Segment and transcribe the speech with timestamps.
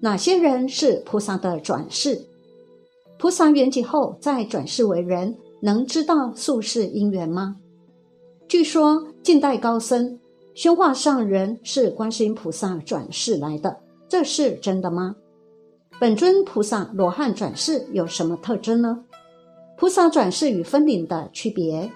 [0.00, 2.24] 哪些人是菩萨的转世？
[3.18, 7.56] 菩萨圆寂后再转世为人，能知道宿世因缘吗？
[8.46, 10.18] 据说近代高僧
[10.54, 13.76] 宣化上人是观世音菩萨转世来的，
[14.08, 15.16] 这是真的吗？
[15.98, 19.04] 本尊菩萨罗汉转世有什么特征呢？
[19.76, 21.90] 菩萨转世与分灵的区别，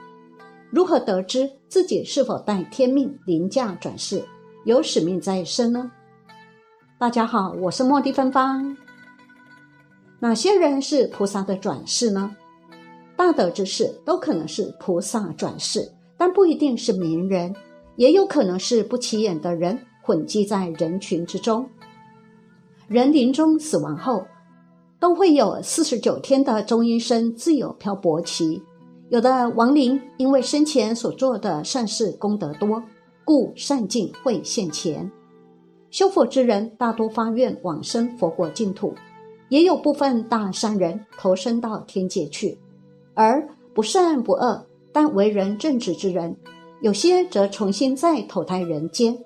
[0.72, 4.24] 如何得知自己是否带天命凌驾转世，
[4.64, 5.88] 有使命在身呢？
[7.02, 8.76] 大家好，我是莫蒂芬芳。
[10.20, 12.36] 哪些人是菩萨的转世呢？
[13.16, 17.52] 大德之士都可能是菩萨转世，但不一定是名人，
[17.96, 21.68] 也有可能是不起眼的人混迹在人群之中。
[22.86, 24.24] 人临终死亡后，
[25.00, 28.62] 都会有四十九天的中阴身自由漂泊期。
[29.08, 32.80] 有的亡灵因为生前所做的善事功德多，
[33.24, 35.10] 故善境会现前。
[35.92, 38.94] 修佛之人大多发愿往生佛国净土，
[39.50, 42.56] 也有部分大善人投身到天界去；
[43.12, 46.34] 而不善不恶但为人正直之人，
[46.80, 49.16] 有些则重新再投胎人间。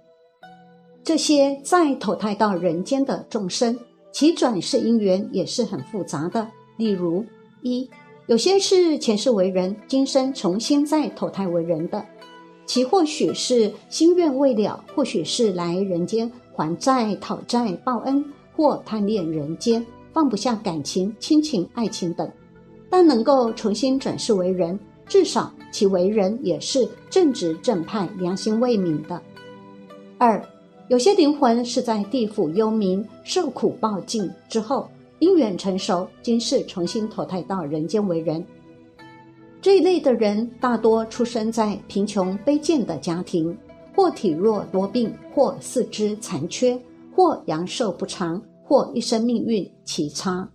[1.05, 3.79] 这些再投胎到人间的众生，
[4.11, 6.49] 其转世因缘也是很复杂的。
[6.77, 7.25] 例如，
[7.63, 7.89] 一
[8.27, 12.05] 有些是前世为人，今生重新再投胎为人的，
[12.67, 16.29] 其或许是心愿未了，或许是来人间。
[16.57, 18.25] 还债、讨债、报恩，
[18.57, 22.29] 或贪恋人间，放不下感情、亲情、爱情等，
[22.89, 29.21] 但能够重新转世为人，至少其为人也是正直正派、良心未泯的。
[30.17, 30.43] 二，
[30.89, 34.89] 有些灵魂是在地府幽冥受苦报尽之后，
[35.19, 38.43] 因缘成熟，今世重新投胎到人间为人。
[39.61, 43.55] 这一类的人大多出生在贫穷卑贱的家庭。
[43.97, 46.79] 或体弱多病，或四肢残缺，
[47.15, 50.47] 或阳寿不长，或一生命运奇差。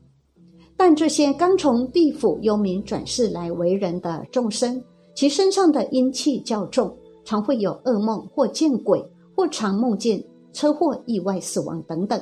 [0.78, 4.82] 但这些刚从地府幽冥转世来为人的众生，
[5.16, 9.04] 其身上的阴气较重，常会有噩梦，或见鬼，
[9.36, 12.22] 或常梦见车祸、意外死亡等等。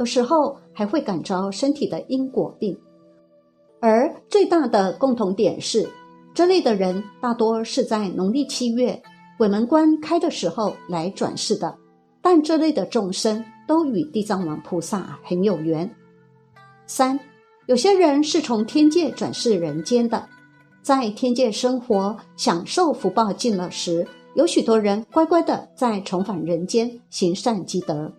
[0.00, 2.76] 有时候还会感召身体的因果病。
[3.80, 5.88] 而最大的共同点是，
[6.34, 9.00] 这类的人大多是在农历七月。
[9.38, 11.76] 鬼门关开的时候来转世的，
[12.22, 15.90] 但这类的众生都与地藏王菩萨很有缘。
[16.86, 17.20] 三，
[17.66, 20.26] 有些人是从天界转世人间的，
[20.80, 28.10] 在天界生活享受福报尽了时，有许多人乖乖的在重返人间行善积德。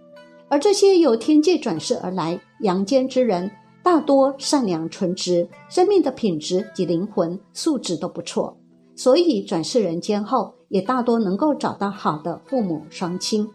[0.49, 3.49] 而这些由天界转世而来阳间之人，
[3.81, 8.55] 大多善良纯直，生命的品质及灵魂素质都不错，
[8.95, 10.53] 所以转世人间后。
[10.69, 13.49] 也大多能够找到好的父母双亲，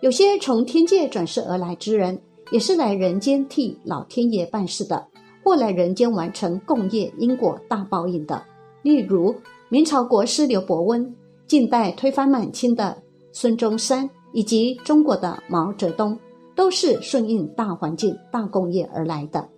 [0.00, 5.06] 有些从天界转世而来之人，也是来人间替老天爷办事的，
[5.42, 8.42] 或来人间完成共业因果大报应的。
[8.82, 9.34] 例如
[9.68, 11.14] 明朝国师刘伯温，
[11.46, 12.96] 近代推翻满清的
[13.32, 16.16] 孙中山，以及中国的毛泽东，
[16.54, 19.48] 都是顺应大环境、大共业而来的。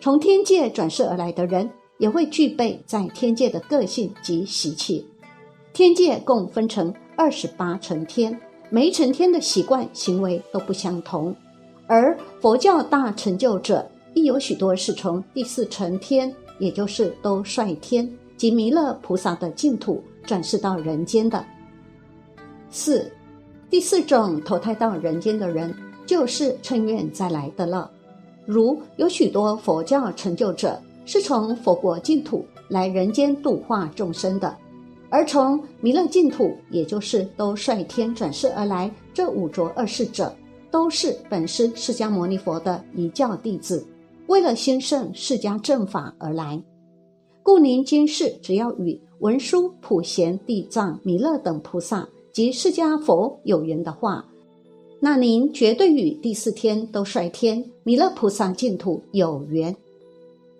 [0.00, 5.06] 从天界转世而来的人，也会具备在天界的个性及习气。
[5.72, 8.38] 天界共分成二十八层天，
[8.70, 11.34] 每一层天的习惯行为都不相同。
[11.86, 21.44] 而佛教大成就者亦有许多是从第四层天，也就是都率天及弥勒菩萨的净土转世到人间的。
[22.68, 23.10] 四，
[23.70, 25.72] 第四种投胎到人间的人，
[26.04, 27.88] 就是趁愿再来的了。
[28.44, 34.56] 如有许多佛教成就者是从佛国净土来人间度化众生的。
[35.10, 40.32] 而从弥勒净土，也就是都率天转世而来，这五浊二世者，
[40.70, 43.84] 都是本师释迦牟尼佛的一教弟子，
[44.28, 46.62] 为了兴盛释迦正法而来。
[47.42, 54.24] 故您今世只要与文殊、普贤、地藏、弥勒等菩萨及释迦佛有缘的话，
[55.00, 59.74] 那您绝对与第四天都率天弥勒菩萨净土有缘。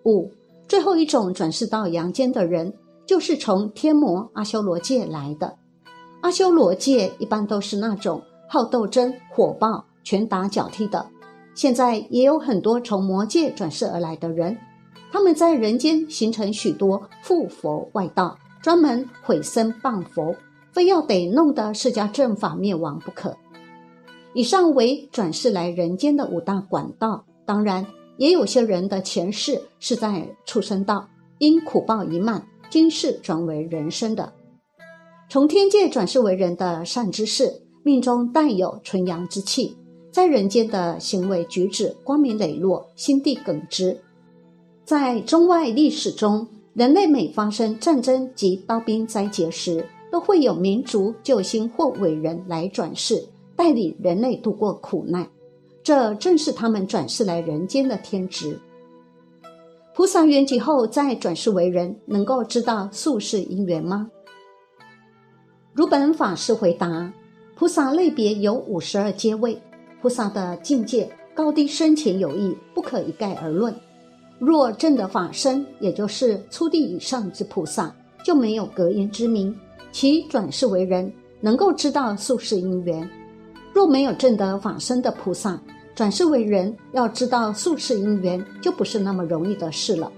[0.03, 0.29] 五，
[0.67, 2.73] 最后一种转世到阳间的人。
[3.11, 5.57] 就是从天魔阿修罗界来的，
[6.21, 11.05] 阿修罗界一般都是那种好斗争、火爆、拳打脚踢的。
[11.53, 14.57] 现在也有很多从魔界转世而来的人，
[15.11, 20.33] 他们在人间形成许多附佛外道，专门毁僧谤佛，
[20.71, 23.35] 非要得弄得释迦正法灭亡不可。
[24.33, 27.25] 以上为转世来人间的五大管道。
[27.45, 27.85] 当然，
[28.15, 31.09] 也有些人的前世是在畜生道，
[31.39, 34.31] 因苦报已满，今世转为人生的。
[35.29, 39.75] 从天界转世为人的善知识，命中带有纯阳之气。
[40.09, 43.99] 在人间的行为举止光明磊落，心地耿直。
[44.85, 53.21] 在中外历史中，人类每发生战争及刀兵灾劫时，都会有民族救星或伟人来转世，
[53.53, 55.27] 带领人类度过苦难。
[55.83, 58.57] 这正是他们转世来人间的天职。
[59.93, 64.09] 菩萨圆寂后再转世为人，能够知道宿世因缘吗？
[65.73, 67.11] 如本法师回答：
[67.55, 69.61] 菩萨类别有五十二阶位。
[70.01, 73.75] 菩萨的境界高低深浅有异，不可一概而论。
[74.39, 77.93] 若正的法身，也就是初地以上之菩萨，
[78.25, 79.55] 就没有隔音之名，
[79.91, 81.11] 其转世为人，
[81.41, 83.07] 能够知道宿世因缘。
[83.73, 85.61] 若没有正的法身的菩萨，
[85.93, 90.11] 转世为人，要知道宿世因缘，就不是那么容易的事了。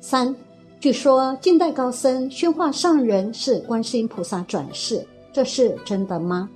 [0.00, 0.34] 三，
[0.80, 6.50] 据说近代高僧宣化上人是观世音菩萨转世，这是真的吗？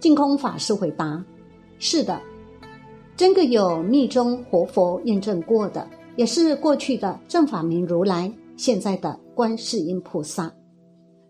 [0.00, 1.22] 净空法师回答
[1.78, 2.20] ：“是的，
[3.16, 5.86] 真个有密宗活佛验证过的，
[6.16, 10.52] 也是过去的正法明如来，现在的观世音菩萨。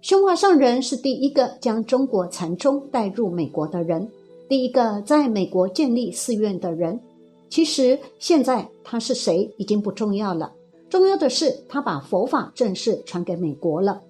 [0.00, 4.08] 宣化上人是第一个将中国禅宗带入美国的人，
[4.50, 7.00] 第一个在美国建立寺院的人。
[7.48, 10.52] 其实现在他是谁已经不重要了，
[10.88, 14.02] 重要的是他把佛法正式传给美国了，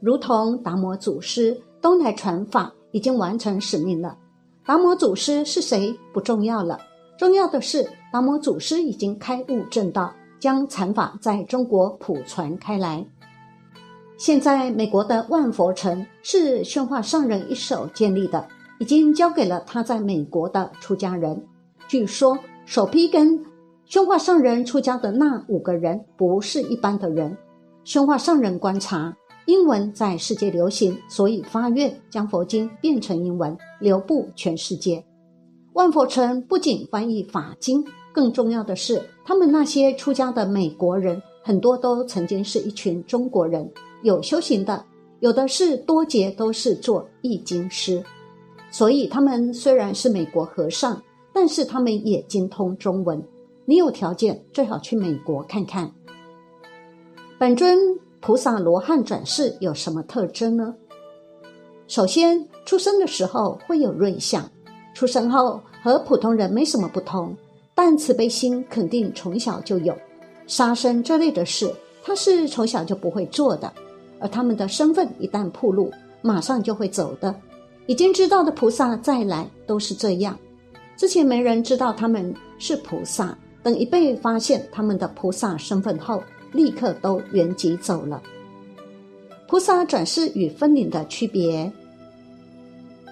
[0.00, 4.16] 如同达摩祖师东来传法。”已经完成使命了。
[4.64, 6.78] 达摩祖师是谁不重要了，
[7.18, 13.04] 重要的是达摩祖师已经开悟正道，将禅法在中国普传开来。
[14.16, 18.46] 现在美国的万佛城是宣化上人一手建立的，
[18.78, 21.42] 已经交给了他在美国的出家人。
[21.88, 23.42] 据说首批跟
[23.84, 27.36] 宣化上人出家的那五个人不是一般的人。
[27.84, 29.16] 宣化上人观察。
[29.46, 35.04] 英文在世界流行，所以发愿将佛经变成英文，流布全世界。
[35.74, 43.70] 万佛城不仅翻译法经，更重要的是，他们那些出家的美国人，很多都曾经是一群中国人，
[44.02, 44.82] 有修行的，
[45.20, 48.02] 有的是多节都是做译经师。
[48.74, 51.00] 所以他们虽然是美国和尚，
[51.32, 53.22] 但是他们也精通中文。
[53.66, 55.88] 你有条件最好去美国看看。
[57.38, 57.78] 本尊。
[58.20, 60.74] 菩萨罗汉转世有什么特征呢？
[61.86, 64.50] 首先，出生的时候会有瑞相，
[64.94, 67.36] 出生后和普通人没什么不同，
[67.74, 69.94] 但慈悲心肯定从小就有。
[70.46, 71.70] 杀生这类的事，
[72.02, 73.70] 他是从小就不会做的。
[74.18, 75.92] 而他们的身份一旦暴露，
[76.22, 77.32] 马上就会走的。
[77.86, 80.38] 已经知道的菩萨再来都是这样。
[80.96, 86.22] 之前没人知道他们是菩萨，等一被发现他们的菩萨身份后。
[86.54, 88.22] 立刻都原籍走了。
[89.48, 91.68] 菩萨转世与分灵的区别：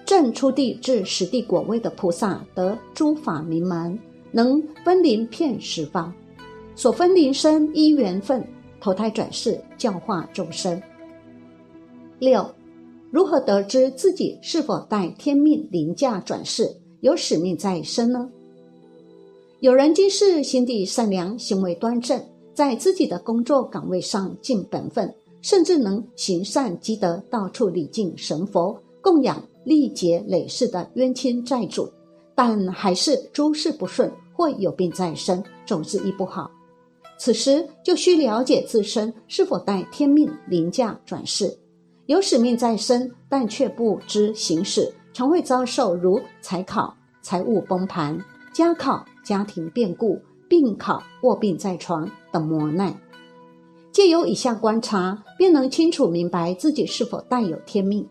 [0.05, 3.99] 正出地至实地果位的菩萨得诸法名门，
[4.31, 6.13] 能分灵遍十方，
[6.73, 8.41] 所分灵身依缘分
[8.79, 10.81] 投胎转世教化众生。
[12.19, 12.49] 六，
[13.13, 16.67] 如何得知自己是否带天命凌驾转世，
[17.01, 18.27] 有使命在身呢？
[19.59, 22.19] 有人今世心地善良，行为端正。
[22.55, 31.87] 在自己的工作岗位上尽本分，甚至能行善积德，到处礼敬神佛，供养历劫累世的冤亲债主，
[32.33, 36.49] 但还是诸事不顺，或有病在身，总之医不好。
[37.19, 41.55] 此时就需了解自身是否带天命凌驾转世，
[42.05, 48.17] 有使命在身，但却不知行使，常会遭受如财考、财务崩盘、
[48.53, 50.19] 家考、家庭变故。
[50.49, 52.95] 病考、卧病在床等磨难，
[53.91, 58.07] 借由以下观察，便能清楚明白自己是否带有天命。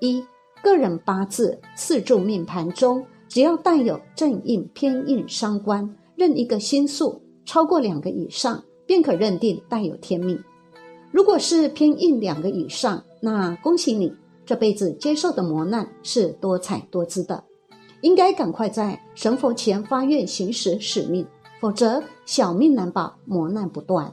[0.00, 0.24] 一
[0.60, 10.36] 个人八字四柱命盘中，只要带有正印、偏印、伤官任一个星宿超过两个以上，便可认定带有天命。
[11.14, 14.12] 如果是偏硬两个以上，那恭喜你，
[14.44, 17.44] 这辈子接受的磨难是多彩多姿的，
[18.00, 21.24] 应该赶快在神佛前发愿行使使命。
[21.60, 24.12] 否则，小命难保，磨难不断。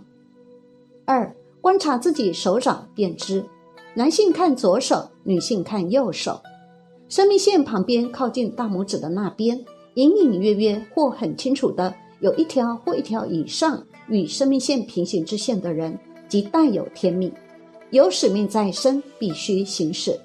[1.03, 3.43] 二、观察自己手掌便知，
[3.95, 6.39] 男性看左手，女性看右手。
[7.09, 9.65] 生命线旁边靠近大拇指的那边，
[9.95, 15.97] 隐隐约约或很清楚的有一条或一条以上与生命线平行之线的人，
[16.31, 17.29] 即带有天命，
[17.89, 20.17] 有使命在身，必须行使。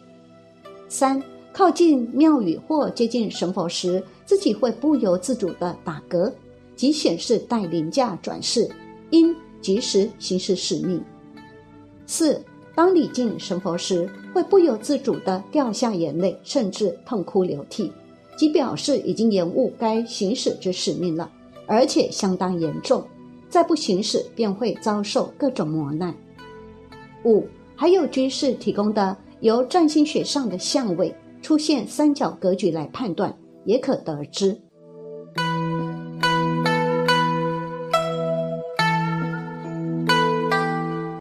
[0.89, 1.21] 三。
[1.53, 6.31] 靠近庙宇或接近神佛时，自己会不由自主的打嗝，
[6.77, 8.71] 即显示带灵驾转世，
[9.09, 11.03] 应及时行使使命。
[12.07, 12.39] 四，
[12.75, 17.91] 当礼敬神佛时，会不由自主的掉下眼泪，甚至痛哭流涕，
[18.37, 21.33] 即表示已经延误该行使之使命了，
[21.67, 23.03] 而且相当严重，
[23.57, 26.15] 再不行使便会遭受各种磨难。
[27.25, 27.43] 五，
[27.75, 31.15] 还有军事提供的由占星学上的相位。
[31.41, 33.35] 出现三角格局来判断，
[33.65, 34.55] 也可得知